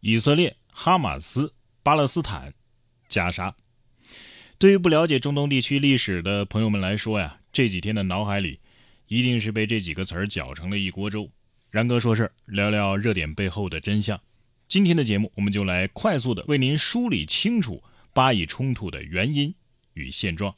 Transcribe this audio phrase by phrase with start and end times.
[0.00, 2.54] 以色列、哈马斯、巴勒斯坦、
[3.08, 3.54] 加沙。
[4.58, 8.60] 对于不了解中东地区历史的朋友们来说呀，这几天的脑海里
[9.08, 11.30] 一定是被这几个词儿搅成了一锅粥。
[11.70, 14.20] 然哥说事儿，聊聊热点背后的真相。
[14.68, 17.82] 今天的节目，我们就来快速的为您梳理清楚
[18.14, 19.54] 巴以冲突的原因
[19.94, 20.54] 与现状。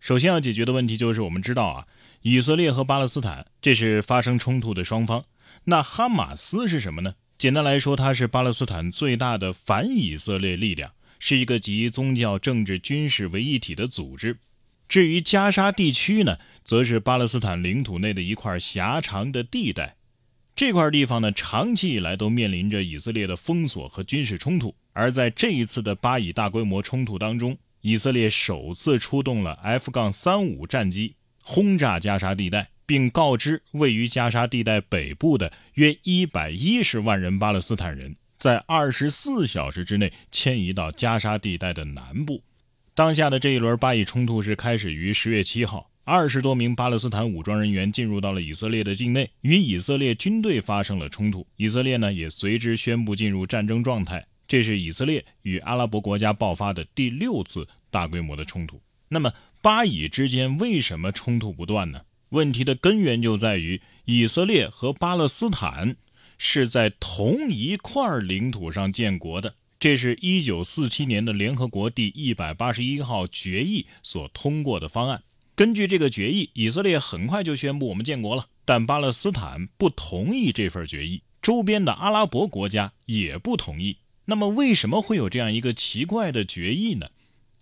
[0.00, 1.86] 首先要解决的问题就是，我们知道啊，
[2.22, 5.24] 以色列和巴勒斯坦这是发生冲突的双方。
[5.64, 7.16] 那哈马斯是什么呢？
[7.38, 10.90] 简单来说，它是巴勒斯坦最大的反以色列力量。
[11.20, 14.38] 是一个集宗教、政治、军事为一体的组织。
[14.88, 19.96] 至于加沙地区呢，则是巴勒斯坦领土内的一块狭长的地带。
[20.56, 24.74] 这块地方呢，长期以来都面临着以色列的封锁和军事冲突。
[24.92, 38.16] 而在这一次的巴以大规模冲突当中，以色列首次出动了 F-35 战机轰炸加沙地带，并告知位于加沙地带北部的约110万人巴勒斯坦人。
[38.34, 42.42] 在二十四小时之内迁移到加沙地带的南部。
[42.94, 51.46] 当下的这一轮巴以冲突是开始于十月七号，二十多名巴勒斯坦武装人员进入到了以色列的境内，与以色列军队发生了冲突。
[51.56, 54.26] 以色列呢也随之宣布进入战争状态。
[54.46, 58.80] 这是以色列与阿拉伯国家爆发的第六次大规模的冲突。
[59.08, 62.00] 那么巴以之间为什么冲突不断呢？
[62.30, 65.96] 问题的根源就在于以色列和巴勒斯坦。
[66.40, 75.24] 是在同一块领土上建国的，这是一九四七年的联合国第一百八十一号决议所通过的方案。
[75.56, 83.96] 根据这个决议，以色列很快就宣布我们建国了，但巴勒斯坦不同意这份决议，周边的阿拉伯国家也不同意。
[84.26, 87.08] 那么，为什么会有这样一个奇怪的决议呢？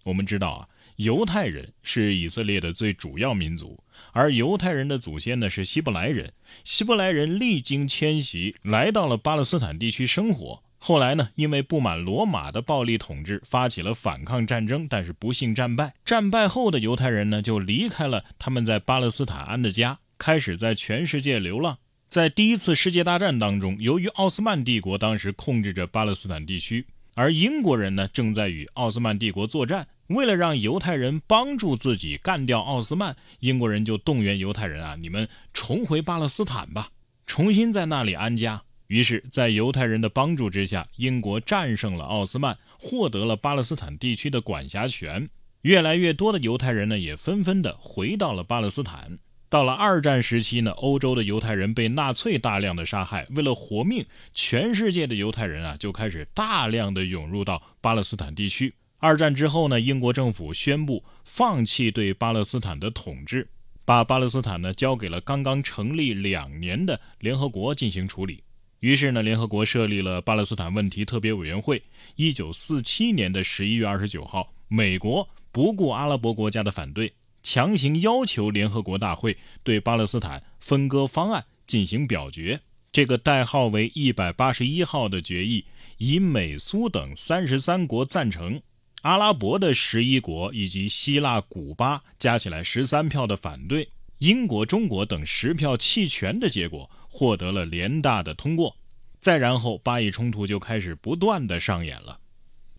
[0.05, 0.69] 我们知道啊。
[0.97, 6.33] 犹太人是以色列的最主要民族，而犹太人的祖先呢是希伯来人。
[6.65, 15.95] 希伯来人历经迁徙来到了巴勒斯坦地区生活，后来呢因为不满罗马的暴力统治，发起了反抗战争，但是不幸战败。
[16.05, 21.79] 战败后的犹太人呢就离开了他们在巴勒斯坦安的家，开始在全世界流浪。
[22.09, 26.87] 在第一次世界大战当中，由于奥斯曼帝国当时控制着巴勒斯坦地区，
[27.17, 29.89] 而英国人呢正在与奥斯曼帝国作战。
[30.09, 36.91] 为了让犹太人帮助自己干掉奥斯曼，英国人就动员犹太人啊，你们重回巴勒斯坦吧，
[37.27, 38.63] 重新在那里安家。
[38.87, 45.29] 于是，在犹太人的帮助之下，英国战胜了奥斯曼，获得了巴勒斯坦地区的管辖权。
[45.63, 49.19] 越来越多的犹太人呢，也纷纷的回到了巴勒斯坦。
[49.49, 58.75] 到了二战时期呢，欧洲的犹太人被纳粹大量的杀害，为了活命，全世界的犹太人啊，就开始大量的涌入到巴勒斯坦地区。
[58.99, 63.47] 二战之后呢，英国政府宣布放弃对巴勒斯坦的统治，
[63.85, 68.43] 把巴勒斯坦呢交给了刚刚成立两年的联合国进行处理。
[68.81, 71.83] 于是呢，联合国设立了巴勒斯坦问题特别委员会。
[72.15, 77.13] 一九四七年的十一月二十九号，美国不顾阿拉伯国家的反对，
[77.43, 82.61] 强行要求联合国大会对巴勒斯坦分割方案进行表决。
[82.93, 85.65] 这个代号为一百八十一号的决议，
[85.99, 88.61] 以美苏等三十三国赞成。
[89.07, 98.77] 阿拉伯的十一国以及希腊、古巴加起来十三票的反对，英国、中国等十票弃权的结果获得了联大的通过。
[99.21, 102.19] 再然后，巴以冲突就开始不断的上演了。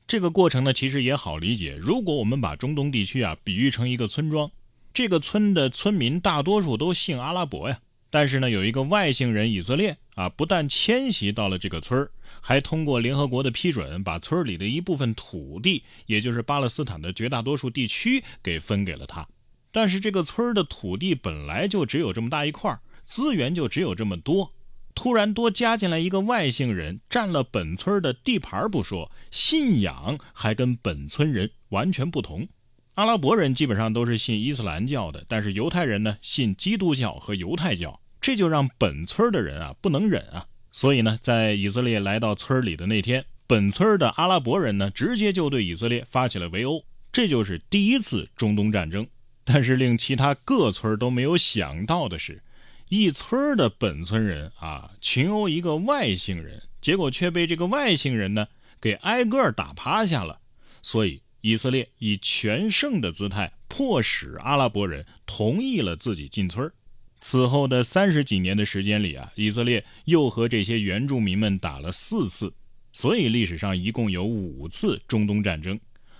[0.05, 1.77] 这个过程呢，其实也好理解。
[1.79, 4.51] 如果我们把中东地区啊比喻成一个村庄，
[4.93, 7.79] 这个村的村民大多数都姓阿拉伯呀。
[8.09, 12.11] 但是呢，有一个外姓人以色列啊，不但迁徙到了这个村儿，
[12.41, 19.27] 还通过联合国的批准，把村里的一部分土地，也就是巴勒斯坦的绝大多数地区，给分给了他。
[19.71, 24.53] 但是这个村的土地本来就只有这么大一块，资源就只有这么多，
[24.95, 32.47] 突然多加进来一个外姓人，占了本村的地盘不说，信仰还跟本村人完全不同。
[32.95, 40.47] 阿拉伯人基本上都是信伊斯兰教的，但是犹太人呢信基督教和犹太教，这就让本村的人啊不能忍啊。
[40.77, 49.07] 所以呢，在以色列来到村里的那天，本村的阿拉伯人呢直接就对以色列发起了围殴，这就是第一次中东战争。
[49.43, 52.43] 但是令其他各村都没有想到的是，
[52.89, 58.45] 一村的本村人啊群殴一个外姓人，结果却被这个外姓人呢
[58.79, 60.37] 给挨个打趴下了。
[60.83, 61.23] 所以。
[61.41, 66.69] 以色列以全胜的姿态迫使阿拉伯人同意了自己进村
[67.17, 72.53] 此后的三十几年的时间里啊，以色列又和这些原住民们打了四次，
[72.93, 75.79] 所以历史上一共有五次中东战争。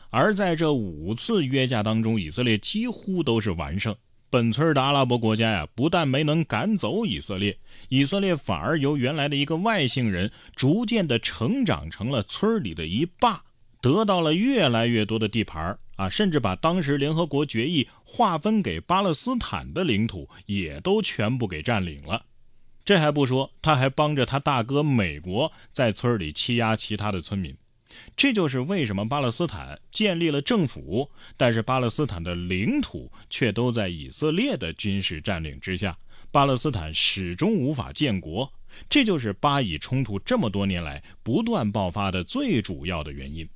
[0.09, 3.95] 而在这五次约架当中，以色列几乎都是完胜。
[4.29, 7.57] 本村的阿拉伯国家呀，不但没能赶走以色列，
[7.89, 13.43] 以色列反而由原来的一个外姓人，逐渐的成长成了村里的一霸，
[13.81, 22.25] 得到了越来越多的地盘啊，甚至把当时联合国决议划分给巴勒斯坦的领土也都全部给占领了。
[22.85, 27.55] 这还不说，他还帮着他大哥美国在村里欺压其他的村民。
[28.15, 35.97] 这就是为什么巴勒斯坦建立了政府，但是巴勒斯坦的领土却都在以色列的军事占领之下，
[36.31, 38.51] 巴勒斯坦始终无法建国。
[38.89, 43.47] 这就是巴以冲突这么多年来不断爆发的最主要的原因。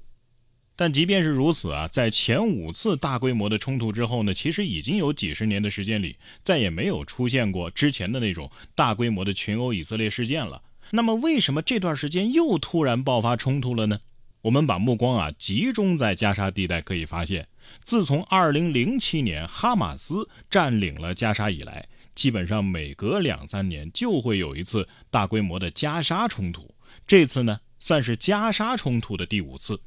[0.81, 10.63] 但即便是如此啊，在前五次大规模的冲突之后呢，其实已经有几十年的时间里，再也没有出现过之前的那种大规模的群殴以色列事件了。
[10.89, 13.99] 那么，为什么这段时间又突然爆发冲突了呢？
[14.41, 17.47] 我们把目光啊集中在加沙地带，可以发现，
[17.83, 26.73] 自从2007年哈马斯占领了加沙以来，基本上每隔两三年就会有一次大规模的加沙冲突。
[27.05, 29.79] 这次呢，算是加沙冲突的第五次。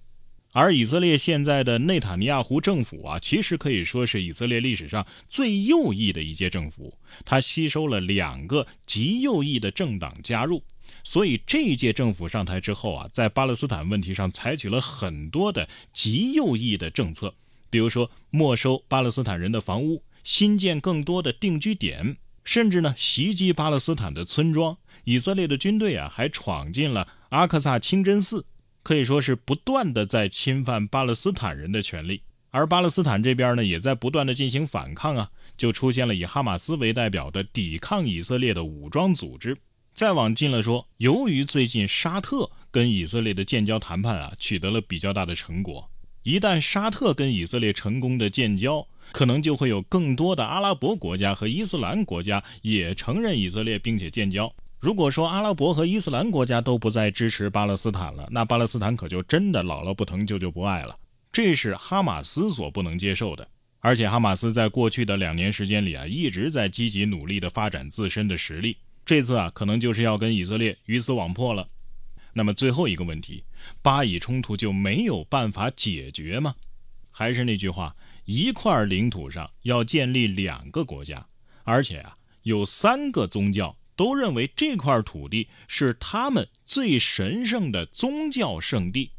[0.54, 10.62] 而以色列现在的内塔尼亚胡政府啊，其实可以说是以色列历史上最右翼的一届政府，它吸收了两个极右翼的政党加入。
[11.02, 17.34] 所以这一届政府上台之后啊，在巴勒斯坦问题上采取了很多的极右翼的政策，
[17.68, 24.78] 比如说没收巴勒斯坦人的房屋，新建更多的定居点，甚至呢袭击巴勒斯坦的村庄。
[25.02, 28.46] 以色列的军队啊还闯进了阿克萨清真寺，
[28.84, 32.22] 可以说是不断的在侵犯巴勒斯坦人的权利。
[32.50, 39.56] 而巴勒斯坦这边呢也在不断的进行反抗啊，就出现了以哈马斯为代表的抵抗以色列的武装组织。
[39.92, 45.90] 再往近了说，由于最近沙特跟以色列的建交谈判啊取得了比较大的成果，
[46.22, 54.54] 一旦沙特跟以色列成功的建交，可能就会有更多的阿拉伯国家和伊斯兰国家也承认以色列并且建交。
[54.84, 60.94] 如果说阿拉伯和伊斯兰国家都不再支持巴勒斯坦了，那巴勒斯坦可就真的姥姥不疼舅舅不爱了。
[61.32, 63.48] 这是哈马斯所不能接受的。
[63.81, 68.76] 而且哈马斯在过去的两年时间里啊，一直在积极努力的发展自身的实力。
[69.06, 71.66] 这次啊，可能就是要跟以色列鱼死网破了。
[72.34, 73.42] 那么最后一个问题，
[73.80, 76.54] 巴以冲突就没有办法解决吗？
[77.10, 77.96] 还是那句话，
[78.26, 81.26] 一块领土上要建立两个国家，
[81.62, 89.11] 而且啊，有三个宗教都认为这块土地是他们最神圣的宗教圣地。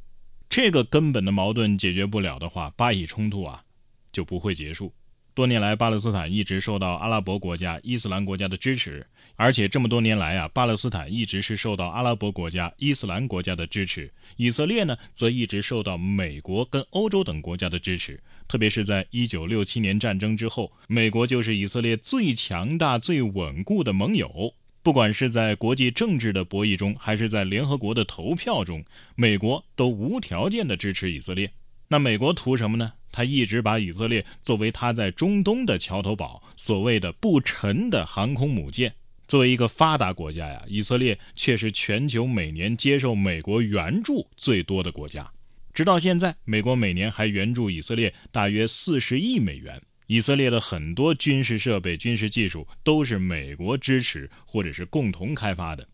[0.50, 3.64] 这个根本的矛盾解决不了的话，巴以冲突啊
[4.12, 4.94] 就不会结束。
[5.34, 9.06] 多年来，巴勒斯坦一直受到阿拉伯国家、伊斯兰国家的支持，
[9.36, 14.14] 而且这么多年来啊，巴勒斯坦一直是受到阿拉伯国家、伊斯兰国家的支持。
[14.38, 18.24] 以色列呢，则一直受到美国跟欧洲等国家的支持。
[18.48, 24.54] 特别是在一九六七年战争之后，美国就是以色列最强大、最稳固的盟友。
[24.86, 28.86] 不管是在国际政治的博弈中，还是在联合国的投票中，
[29.16, 31.52] 美国都无条件的支持以色列。
[31.88, 32.94] 那美国图什么呢？
[33.12, 38.94] 他一直把以色列作为他在中东的桥头堡，所谓的不沉的航空母舰。
[39.28, 45.28] 作为一个发达国家呀，以色列却是全球每年接受美国援助最多的国家。
[45.74, 49.82] 直到现在，美国每年还援助以色列大约四十亿美元。
[50.08, 55.88] 以色列的很多军事设备、军事技术都是美国支持或者是共同开发的。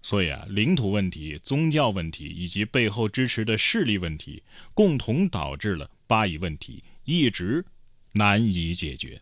[0.00, 5.90] 所以啊，领土问题、宗教问题以及背后支持的势力问题，共同导致了。
[6.06, 7.64] 巴以问题一直
[8.12, 9.20] 难以解决。